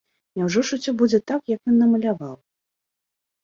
Няўжо 0.39 0.63
ж 0.69 0.79
усё 0.79 0.91
будзе 1.03 1.21
так, 1.33 1.41
як 1.55 1.61
ён 1.73 1.79
намаляваў? 1.85 2.35